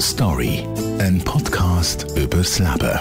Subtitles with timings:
[0.00, 0.64] Story,
[1.00, 3.00] ein Podcast übers Leben.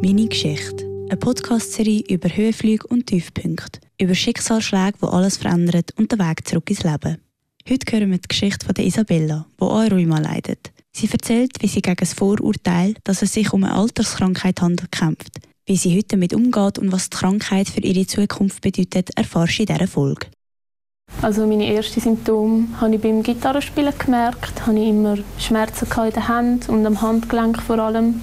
[0.00, 0.84] Meine Geschichte.
[1.10, 3.80] Eine Podcast-Serie über Höhenflüge und Tiefpunkte.
[4.00, 7.18] Über Schicksalsschläge, die alles verändert und den Weg zurück ins Leben.
[7.68, 10.72] Heute hören wir die Geschichte von Isabella, die auch an Rheuma leidet.
[10.92, 15.40] Sie erzählt, wie sie gegen das Vorurteil, dass es sich um eine Alterskrankheit handelt, kämpft.
[15.66, 19.62] Wie sie heute damit umgeht und was die Krankheit für ihre Zukunft bedeutet, erfährst du
[19.62, 20.28] in dieser Folge.
[21.20, 24.66] Also meine ersten Symptome habe ich beim Gitarrespielen gemerkt.
[24.66, 28.20] Habe ich immer Schmerzen in den Händen und am Handgelenk vor allem.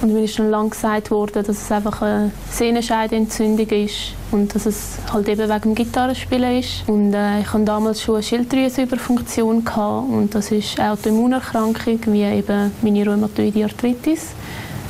[0.00, 4.66] Und mir ist schon lange gesagt worden, dass es einfach eine Sehnenscheidenentzündung ist und dass
[4.66, 6.88] es halt eben wegen dem Gitarrespielen ist.
[6.88, 12.22] Und äh, ich hatte damals schon eine Schilddrüsenüberfunktion gehabt und das ist eine Autoimmunerkrankung wie
[12.22, 14.30] eben meine Rheumatoide Arthritis.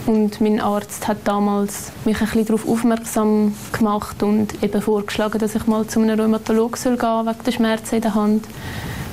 [0.06, 5.54] Und mein Arzt hat damals mich ein bisschen darauf aufmerksam gemacht und eben vorgeschlagen, dass
[5.54, 8.44] ich mal zu einem Rheumatologen gehen soll, wegen der Schmerzen in der Hand.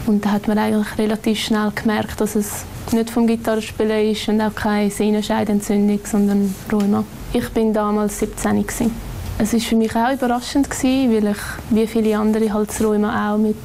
[0.07, 4.41] Und da hat man eigentlich relativ schnell gemerkt, dass es nicht vom Gitarrespielen ist und
[4.41, 7.03] auch keine Sehnenscheidentzündung, sondern Rheuma.
[7.33, 8.91] Ich bin damals 17 gewesen.
[9.37, 11.37] Es war für mich auch überraschend gewesen, weil ich
[11.69, 13.55] wie viele andere halt das Rheuma auch mit,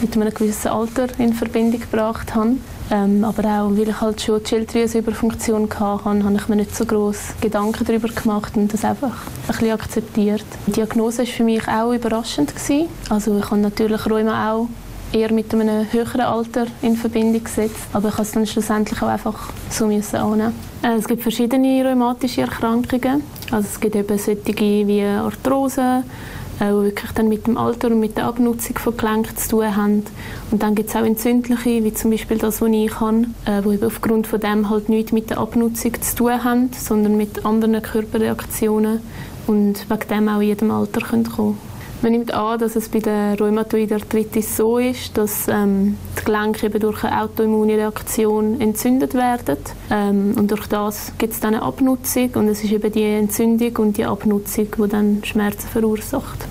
[0.00, 2.56] mit einem gewissen Alter in Verbindung gebracht habe.
[2.90, 6.84] Ähm, aber auch, weil ich halt schon die Schilddrüsenüberfunktion hatte, habe ich mir nicht so
[6.84, 10.44] groß Gedanken darüber gemacht und das einfach ein bisschen akzeptiert.
[10.66, 12.54] Die Diagnose war für mich auch überraschend.
[12.54, 12.88] Gewesen.
[13.10, 14.68] Also ich habe natürlich Rheuma auch
[15.12, 17.76] eher mit einem höheren Alter in Verbindung gesetzt.
[17.92, 20.52] Aber ich habe es dann schlussendlich auch einfach so müssen annehmen.
[20.82, 23.22] Äh, es gibt verschiedene rheumatische Erkrankungen.
[23.50, 26.02] Also es gibt eben solche wie Arthrose,
[26.60, 30.04] die wirklich dann mit dem Alter und mit der Abnutzung von Gelenken zu tun haben.
[30.50, 33.84] Und dann gibt es auch entzündliche, wie zum Beispiel das, was ich habe, äh, die
[33.84, 39.00] aufgrund von dem halt nichts mit der Abnutzung zu tun haben, sondern mit anderen Körperreaktionen
[39.46, 41.58] und wegen dem auch in jedem Alter kommen können.
[42.02, 46.78] Man nimmt an, dass es bei der Rheumatoidarthritis so ist, dass ähm, die Gelenke eben
[46.78, 49.56] durch eine autoimmune Reaktion entzündet werden.
[49.90, 53.76] Ähm, und durch das gibt es dann eine Abnutzung und es ist eben die Entzündung
[53.78, 56.46] und die Abnutzung, die dann Schmerzen verursacht.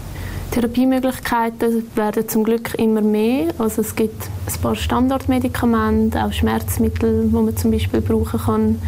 [0.51, 3.53] Therapiemöglichkeiten werden zum Glück immer mehr.
[3.59, 8.81] Also es gibt ein paar Standardmedikamente, auch Schmerzmittel, die man zum Beispiel brauchen kann.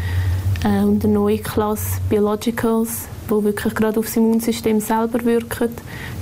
[0.64, 5.70] Äh, und eine neue Klasse Biologicals, die wirklich gerade auf das Immunsystem selber wirken.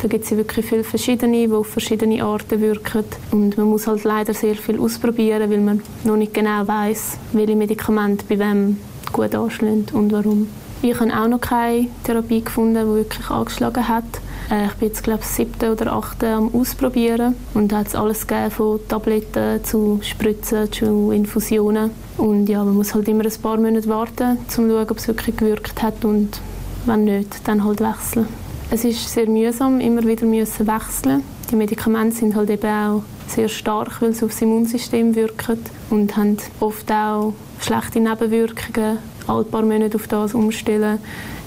[0.01, 3.03] Da gibt es wirklich viele verschiedene, die auf verschiedene Arten wirken.
[3.31, 7.55] Und man muss halt leider sehr viel ausprobieren, weil man noch nicht genau weiß, welche
[7.55, 8.77] Medikamente bei wem
[9.11, 10.47] gut anschlagen und warum.
[10.81, 14.03] Ich habe auch noch keine Therapie gefunden, die wirklich angeschlagen hat.
[14.51, 17.95] Äh, ich bin jetzt glaube ich siebte oder achte am Ausprobieren und da hat es
[17.95, 21.91] alles gegeben, von Tabletten zu Spritzen zu Infusionen.
[22.17, 25.07] Und ja, man muss halt immer ein paar Monate warten, um zu schauen, ob es
[25.07, 26.39] wirklich gewirkt hat und
[26.87, 28.27] wenn nicht, dann halt wechseln.
[28.71, 31.23] Es ist sehr mühsam, immer wieder müssen wechseln.
[31.51, 35.59] Die Medikamente sind halt eben auch sehr stark, weil sie aufs Immunsystem wirken
[35.89, 38.97] und haben oft auch schlechte Nebenwirkungen.
[39.27, 40.99] Alle paar Monate auf das umstellen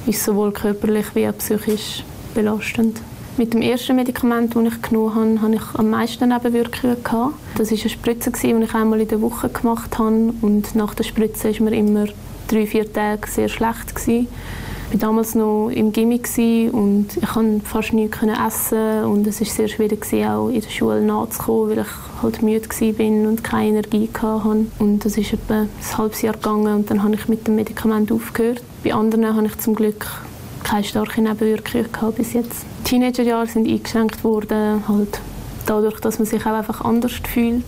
[0.06, 3.00] ist sowohl körperlich wie auch psychisch belastend.
[3.36, 6.96] Mit dem ersten Medikament, das ich genommen habe, hatte ich am meisten Nebenwirkungen.
[7.56, 10.32] Das war eine Spritze, die ich einmal in der Woche gemacht habe.
[10.40, 12.06] Und nach der Spritze war mir immer
[12.48, 13.94] drei, vier Tage sehr schlecht.
[13.94, 14.26] Gewesen.
[14.90, 16.26] Ich war damals noch im Gimmick
[16.72, 21.02] und ich konnte fast nichts essen und es war sehr schwierig, auch in der Schule
[21.02, 24.64] nachzukommen, weil ich halt müde war und keine Energie hatte.
[24.78, 28.10] Und das ist etwa ein halbes Jahr gegangen und dann habe ich mit dem Medikament
[28.10, 28.62] aufgehört.
[28.82, 30.06] Bei anderen habe ich zum Glück
[30.64, 32.64] keine starken Nebenwirkungen gehabt bis jetzt.
[32.80, 35.20] Die Teenagerjahre sind eingeschränkt worden, halt
[35.66, 37.64] dadurch, dass man sich auch einfach anders fühlt,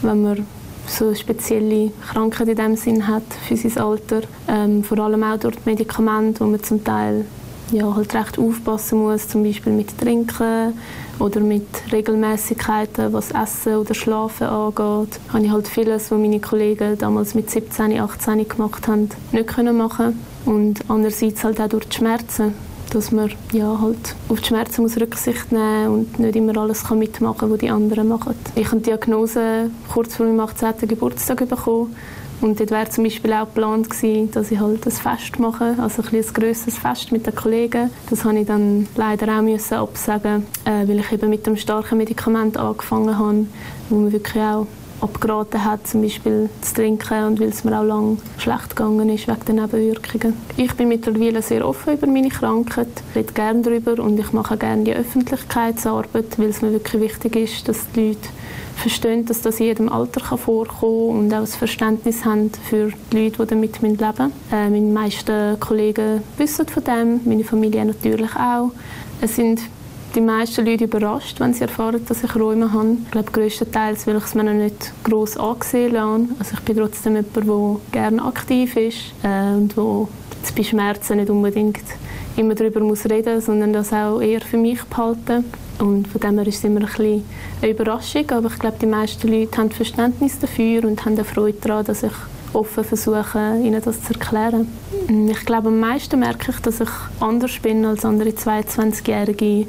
[0.00, 0.46] wenn man
[0.86, 4.22] so spezielle Krankheit in dem Sinn hat für sein Alter.
[4.48, 7.24] Ähm, vor allem auch durch Medikamente, wo man zum Teil
[7.72, 10.74] ja, halt recht aufpassen muss, zum Beispiel mit Trinken
[11.18, 15.18] oder mit Regelmäßigkeiten, was Essen oder Schlafen angeht.
[15.32, 19.76] Habe ich halt vieles, was meine Kollegen damals mit 17, 18 gemacht haben, nicht können
[19.76, 22.54] machen und andererseits halt auch durch die Schmerzen
[22.90, 26.98] dass man ja, halt auf die Schmerzen muss Rücksicht nehmen und nicht immer alles kann
[26.98, 28.34] mitmachen kann, was die anderen machen.
[28.54, 30.88] Ich habe die Diagnose kurz vor meinem 18.
[30.88, 31.94] Geburtstag bekommen
[32.40, 36.02] und dort wäre zum Beispiel auch geplant gewesen, dass ich halt ein Fest mache, also
[36.02, 37.90] ein, ein grösseres Fest mit den Kollegen.
[38.10, 41.98] Das habe ich dann leider auch müssen absagen, äh, weil ich eben mit dem starken
[41.98, 43.46] Medikament angefangen habe,
[43.88, 44.66] wo mir wirklich auch
[45.00, 49.28] abgeraten hat, zum Beispiel zu trinken und weil es mir auch lange schlecht gegangen ist
[49.28, 50.34] wegen der Nebenwirkungen.
[50.56, 54.84] Ich bin mittlerweile sehr offen über meine Krankheit, rede gerne darüber und ich mache gerne
[54.84, 58.28] die Öffentlichkeitsarbeit, weil es mir wirklich wichtig ist, dass die Leute
[58.76, 63.24] verstehen, dass das in jedem Alter vorkommen kann und auch das Verständnis haben für die
[63.24, 64.32] Leute, die damit leben müssen.
[64.52, 68.70] Äh, meine meisten Kollegen wissen von dem, meine Familie natürlich auch.
[69.20, 69.60] Es sind
[70.16, 72.96] die meisten Leute überrascht, wenn sie erfahren, dass ich Rheuma habe.
[73.04, 76.24] Ich glaube, größtenteils, weil ich es mir noch nicht gross angesehen habe.
[76.38, 80.08] Also ich bin trotzdem jemand, der gerne aktiv ist äh, und der
[80.56, 81.84] bei Schmerzen nicht unbedingt
[82.36, 85.44] immer darüber muss reden sondern das auch eher für mich behalten.
[85.78, 87.22] Und von dem her ist es immer ein bisschen
[87.60, 88.30] eine Überraschung.
[88.30, 92.02] Aber ich glaube, die meisten Leute haben Verständnis dafür und haben eine Freude daran, dass
[92.02, 92.12] ich
[92.54, 94.68] offen versuche, ihnen das zu erklären.
[95.30, 96.88] Ich glaube, am meisten merke ich, dass ich
[97.20, 99.66] anders bin als andere 22-Jährige,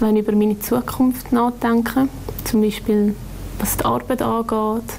[0.00, 2.08] wenn ich über meine Zukunft nachdenke.
[2.44, 3.14] Zum Beispiel,
[3.58, 4.94] was die Arbeit angeht,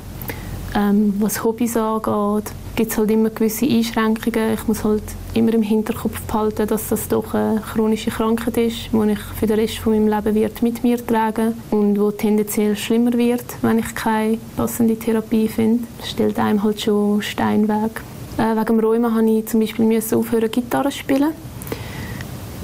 [0.75, 4.53] ähm, was Hobbys angeht, gibt es halt immer gewisse Einschränkungen.
[4.53, 5.03] Ich muss halt
[5.33, 9.59] immer im Hinterkopf behalten, dass das doch eine chronische Krankheit ist, die ich für den
[9.59, 13.95] Rest von meinem Leben wird mit mir tragen und wo tendenziell schlimmer wird, wenn ich
[13.95, 15.83] keine passende Therapie finde.
[15.99, 18.01] Das stellt einem halt schon Stein weg.
[18.37, 21.33] Äh, wegen dem Rheuma musste ich zum Beispiel aufhören, Gitarre zu spielen.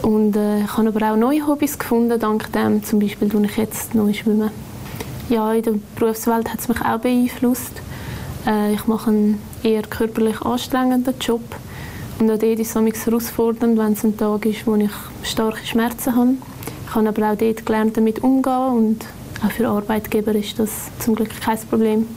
[0.03, 3.57] Und äh, ich habe aber auch neue Hobbys gefunden, dank dem zum Beispiel tue ich
[3.57, 4.51] jetzt neu schwimmen.
[5.29, 7.81] Ja, in der Berufswelt hat es mich auch beeinflusst.
[8.45, 11.41] Äh, ich mache einen eher körperlich anstrengenden Job.
[12.19, 14.89] Und auch dort ist es herausfordernd, wenn es ein Tag ist, wo ich
[15.23, 16.33] starke Schmerzen habe.
[16.87, 19.05] Ich habe aber auch dort gelernt, damit umzugehen und
[19.45, 22.07] auch für Arbeitgeber ist das zum Glück kein Problem.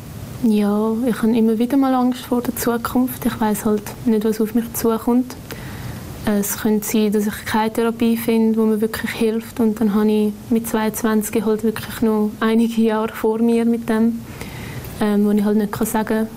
[0.42, 3.26] Ja, ich habe immer wieder mal Angst vor der Zukunft.
[3.26, 5.36] Ich weiß halt nicht, was auf mich zukommt.
[6.38, 9.58] Es könnte sein, dass ich keine Therapie finde, die mir wirklich hilft.
[9.58, 14.20] Und dann habe ich mit 22 halt wirklich noch einige Jahre vor mir mit dem
[15.00, 16.28] ähm, wo ich halt nicht kann sagen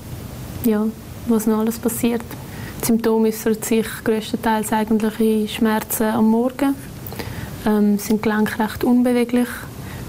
[0.66, 0.86] ja,
[1.28, 2.24] was noch alles passiert.
[2.82, 6.76] Die Symptome äußern sich größtenteils eigentlich in Schmerzen am Morgen,
[7.66, 9.50] ähm, sind Gelenke recht unbeweglich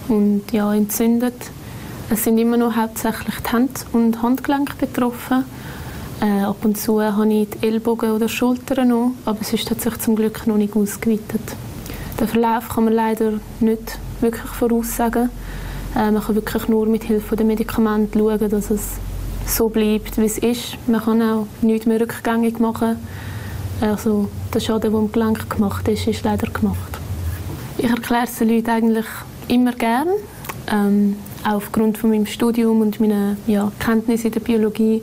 [0.08, 1.50] und ja, entzündet.
[2.10, 5.44] Es sind immer noch hauptsächlich die Hände und Handgelenke betroffen.
[6.24, 10.00] Äh, ab und zu habe ich die Ellbogen oder Schultern noch, aber es ist tatsächlich
[10.04, 11.42] zum Glück noch nicht ausgeweitet.
[12.18, 15.28] Den Verlauf kann man leider nicht wirklich voraussagen.
[15.94, 18.92] Äh, man kann wirklich nur mit Hilfe der Medikamente schauen, dass es
[19.44, 20.78] so bleibt, wie es ist.
[20.86, 22.96] Man kann auch nichts mehr rückgängig machen.
[23.82, 27.00] Also der Schaden, der im Gelenk gemacht ist, ist leider gemacht.
[27.76, 29.06] Ich erkläre es den Leuten eigentlich
[29.48, 30.08] immer gern.
[30.72, 35.02] Ähm, auch aufgrund von meinem Studium und meiner ja, Kenntnis in der Biologie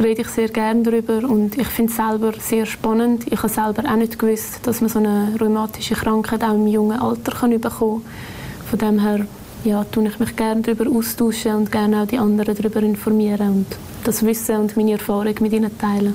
[0.00, 3.26] rede ich sehr gerne darüber und ich finde es selber sehr spannend.
[3.30, 6.98] Ich habe selber auch nicht gewusst, dass man so eine rheumatische Krankheit auch im jungen
[6.98, 8.70] Alter kann bekommen kann.
[8.70, 9.26] Von dem her
[9.64, 13.66] ja, tue ich mich gerne darüber austauschen und gerne auch die anderen darüber informieren und
[14.04, 16.14] das Wissen und meine Erfahrung mit ihnen teilen.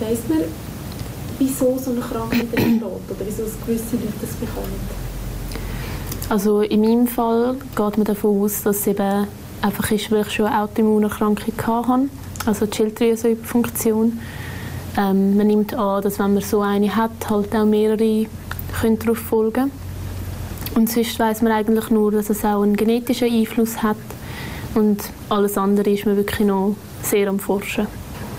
[0.00, 0.42] Weiss man,
[1.38, 5.08] wieso so eine Krankheit entsteht oder wieso gewisse Leute das bekommen?
[6.28, 9.26] Also in meinem Fall geht man davon aus, dass es eben
[9.62, 12.08] einfach ist, weil ich schon eine Autoimmunerkrankung hatte,
[12.48, 14.20] also die Schilddrüsenüberfunktion.
[14.96, 18.26] Ähm, man nimmt an, dass wenn man so eine hat, halt auch mehrere
[18.80, 19.70] können darauf folgen.
[20.74, 23.96] Und sonst weiß man eigentlich nur, dass es auch einen genetischen Einfluss hat.
[24.74, 27.86] Und alles andere ist man wirklich noch sehr am Forschen.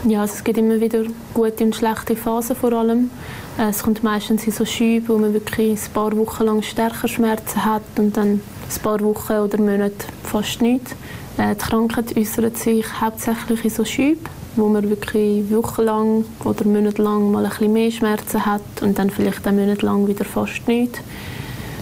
[0.07, 1.03] Ja, also es gibt immer wieder
[1.33, 3.11] gute und schlechte Phasen vor allem.
[3.57, 7.09] Äh, es kommt meistens in so Schübe, wo man wirklich ein paar Wochen lang stärker
[7.09, 10.93] Schmerzen hat und dann ein paar Wochen oder Monate fast nichts.
[11.37, 14.23] Äh, die Krankheit äußert sich hauptsächlich in so Schüben,
[14.55, 19.45] wo man wirklich wochenlang oder monatelang mal ein bisschen mehr Schmerzen hat und dann vielleicht
[19.45, 20.99] auch monatelang wieder fast nichts.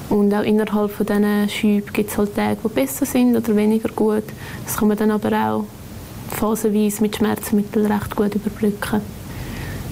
[0.09, 3.89] Und auch innerhalb von diesen Schüben gibt es halt Tage, die besser sind oder weniger
[3.89, 4.23] gut.
[4.65, 5.65] Das kann man dann aber auch
[6.31, 9.01] phasenweise mit Schmerzmitteln recht gut überbrücken.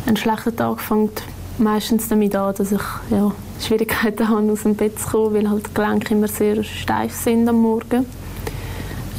[0.05, 1.23] Ein schlechter Tag fängt
[1.57, 5.67] meistens damit an, dass ich ja, Schwierigkeiten habe, aus dem Bett zu kommen, weil halt
[5.67, 8.05] die Gelenke immer sehr steif sind am Morgen.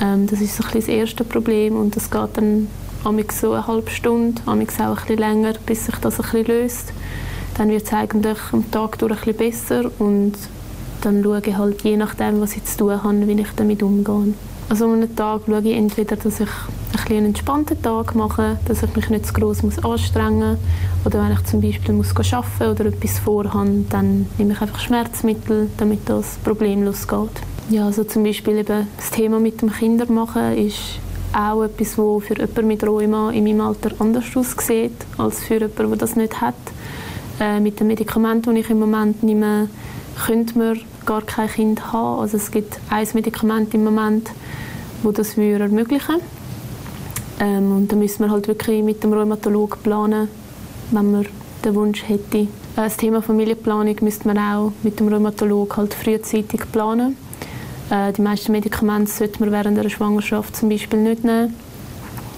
[0.00, 2.68] Ähm, das ist so das erste Problem und das geht dann
[3.04, 6.46] amigs so eine halbe Stunde, amigs auch ein bisschen länger, bis sich das ein bisschen
[6.46, 6.92] löst.
[7.56, 10.34] Dann wird es eigentlich am Tag durch ein bisschen besser und
[11.00, 14.34] dann schaue ich halt je nachdem, was ich zu tun habe, wie ich damit umgehe.
[14.68, 18.82] Also an einem Tag schaue ich entweder, dass ich ein einen entspannten Tag mache, dass
[18.82, 20.58] ich mich nicht zu gross muss anstrengen
[21.04, 21.06] muss.
[21.06, 25.70] Oder wenn ich zum Beispiel muss arbeiten oder etwas vorhabe, dann nehme ich einfach Schmerzmittel,
[25.76, 27.30] damit das problemlos geht.
[27.70, 30.98] Ja, also zum Beispiel eben das Thema mit dem Kindermachen ist
[31.32, 35.88] auch etwas, das für jemanden mit Rheuma in meinem Alter anders aussieht, als für jemanden,
[35.90, 36.54] der das nicht hat.
[37.38, 39.68] Äh, mit den Medikamenten, die ich im Moment nehme,
[40.24, 42.20] könnte man gar kein Kind haben.
[42.20, 44.30] Also es gibt ein Medikament im Moment,
[45.02, 46.20] wo das würde ermöglichen
[47.40, 50.28] ähm, Und dann müssen wir halt wirklich mit dem Rheumatologen planen,
[50.90, 51.26] wenn man
[51.64, 52.38] den Wunsch hätte.
[52.38, 57.16] Äh, das Thema Familienplanung müsste man auch mit dem Rheumatologen halt frühzeitig planen.
[57.90, 61.54] Äh, die meisten Medikamente sollte man während der Schwangerschaft zum Beispiel nicht nehmen.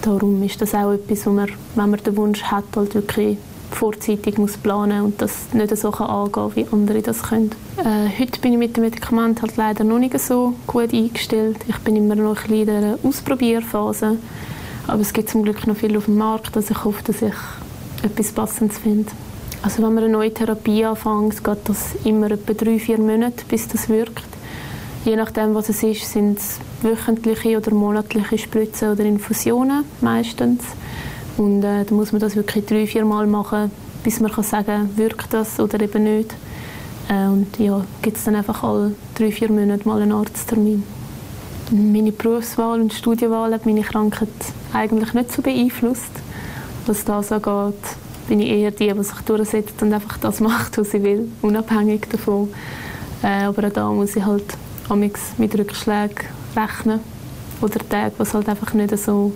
[0.01, 3.37] Darum ist das auch etwas, wo man, wenn man den Wunsch hat, halt wirklich
[3.71, 7.51] vorzeitig muss planen und das nicht so kann angehen wie andere das können.
[7.77, 11.57] Äh, heute bin ich mit dem Medikament halt leider noch nicht so gut eingestellt.
[11.67, 14.17] Ich bin immer noch ein bisschen in der Ausprobierphase,
[14.87, 17.33] aber es gibt zum Glück noch viel auf dem Markt, also ich hoffe, dass ich
[18.03, 19.11] etwas Passendes finde.
[19.61, 23.67] Also wenn man eine neue Therapie anfängt, geht das immer etwa drei, vier Monate, bis
[23.67, 24.23] das wirkt.
[25.05, 30.63] Je nachdem, was es ist, sind es wöchentliche oder monatliche Spritzen oder Infusionen meistens.
[31.39, 33.71] Und äh, da muss man das wirklich drei, vier Mal machen,
[34.03, 36.35] bis man kann sagen wirkt das oder eben nicht.
[37.07, 40.83] Äh, und ja, gibt es dann einfach alle drei, vier Monate mal einen Arzttermin.
[41.71, 44.27] Meine Berufswahl und Studienwahl hat meine Krankheit
[44.73, 46.11] eigentlich nicht so beeinflusst.
[46.85, 47.75] Was das angeht,
[48.27, 52.09] bin ich eher die, die sich durchsetzt und einfach das macht, was sie will, unabhängig
[52.09, 52.49] davon.
[53.23, 54.57] Äh, aber da muss ich halt
[55.37, 56.99] mit Rückschlägen rechnen
[57.61, 59.31] oder Tagen, was halt einfach nicht so,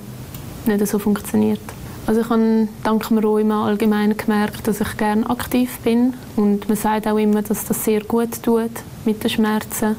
[0.65, 1.61] nicht so funktioniert.
[2.05, 6.77] Also ich habe dank dem Rheuma allgemein gemerkt, dass ich gerne aktiv bin und man
[6.77, 8.71] sagt auch immer, dass das sehr gut tut
[9.05, 9.95] mit den Schmerzen.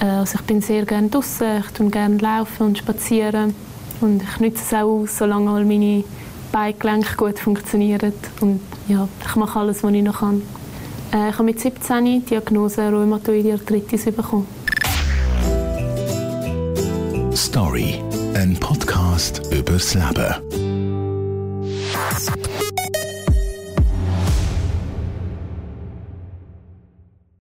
[0.00, 3.54] Äh, also ich bin sehr gerne draußen, ich tue gerne laufen und spazieren
[4.00, 6.04] und ich nütze es auch aus, solange all meine
[6.52, 10.42] Beingelenke gut funktionieren und ja, ich mache alles, was ich noch kann.
[11.12, 14.46] Äh, ich habe mit 17 die Diagnose Rheumatoide Arthritis bekommen.
[17.34, 18.00] Story,
[18.34, 20.45] ein Podcast übers Leben.